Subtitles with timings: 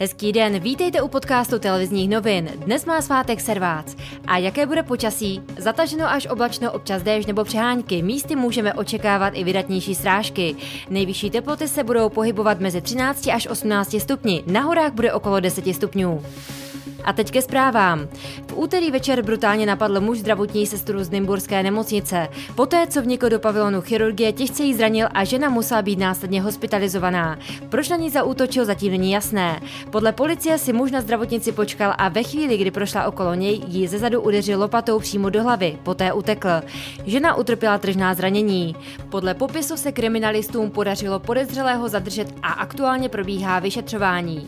[0.00, 2.50] Hezký den, vítejte u podcastu televizních novin.
[2.56, 3.96] Dnes má svátek Servác.
[4.26, 5.42] A jaké bude počasí?
[5.58, 8.02] Zataženo až oblačno, občas déšť nebo přehánky.
[8.02, 10.56] Místy můžeme očekávat i vydatnější srážky.
[10.90, 14.44] Nejvyšší teploty se budou pohybovat mezi 13 až 18 stupni.
[14.46, 16.22] Na horách bude okolo 10 stupňů.
[17.04, 18.08] A teď ke zprávám.
[18.46, 22.28] V úterý večer brutálně napadl muž zdravotní sestru z Nymburské nemocnice.
[22.54, 27.38] Poté, co vnikl do pavilonu chirurgie, těžce jí zranil a žena musela být následně hospitalizovaná.
[27.68, 29.60] Proč na ní zaútočil, zatím není jasné.
[29.90, 33.88] Podle policie si muž na zdravotnici počkal a ve chvíli, kdy prošla okolo něj, ji
[33.88, 36.48] zezadu udeřil lopatou přímo do hlavy, poté utekl.
[37.06, 38.76] Žena utrpěla tržná zranění.
[39.10, 44.46] Podle popisu se kriminalistům podařilo podezřelého zadržet a aktuálně probíhá vyšetřování.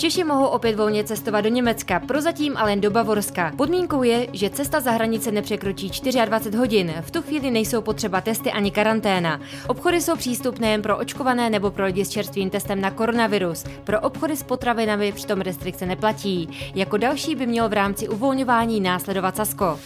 [0.00, 3.52] Češi mohou opět volně cestovat do Německa, prozatím ale jen do Bavorska.
[3.56, 5.90] Podmínkou je, že cesta za hranice nepřekročí
[6.24, 6.94] 24 hodin.
[7.00, 9.40] V tu chvíli nejsou potřeba testy ani karanténa.
[9.68, 13.64] Obchody jsou přístupné jen pro očkované nebo pro lidi s čerstvým testem na koronavirus.
[13.84, 16.48] Pro obchody s potravinami přitom restrikce neplatí.
[16.74, 19.78] Jako další by mělo v rámci uvolňování následovat Sasko.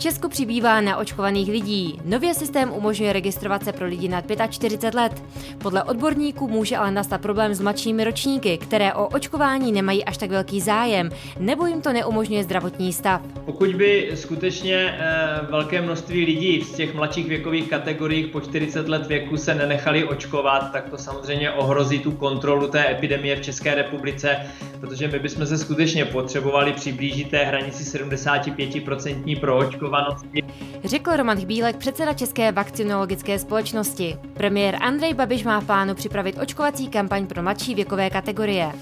[0.00, 2.00] Česku přibývá naočkovaných lidí.
[2.04, 5.22] Nově systém umožňuje registrovat se pro lidi nad 45 let.
[5.58, 10.30] Podle odborníků může ale nastat problém s mladšími ročníky, které o očkování nemají až tak
[10.30, 13.22] velký zájem, nebo jim to neumožňuje zdravotní stav.
[13.44, 19.06] Pokud by skutečně eh, velké množství lidí z těch mladších věkových kategorií po 40 let
[19.06, 24.36] věku se nenechali očkovat, tak to samozřejmě ohrozí tu kontrolu té epidemie v České republice,
[24.80, 30.42] protože my bychom se skutečně potřebovali přiblížit té hranici 75% pro očkování očkovanosti.
[30.84, 34.16] Řekl Roman Chbílek, předseda České vakcinologické společnosti.
[34.34, 38.72] Premiér Andrej Babiš má v plánu připravit očkovací kampaň pro mladší věkové kategorie.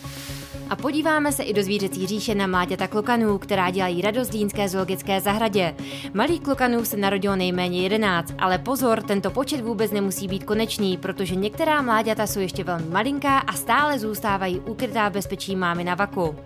[0.71, 5.21] A podíváme se i do zvířecí říše na mláďata klokanů, která dělají radost Dínské zoologické
[5.21, 5.75] zahradě.
[6.15, 11.35] Malých klokanů se narodilo nejméně 11, ale pozor, tento počet vůbec nemusí být konečný, protože
[11.35, 16.37] některá mláďata jsou ještě velmi malinká a stále zůstávají ukrytá v bezpečí mámy na vaku.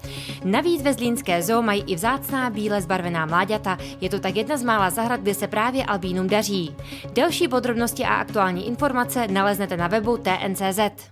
[0.45, 4.63] Navíc ve Zlínské zoo mají i vzácná bíle zbarvená mláďata, je to tak jedna z
[4.63, 6.75] mála zahrad, kde se právě albínům daří.
[7.13, 11.11] Další podrobnosti a aktuální informace naleznete na webu TNCZ.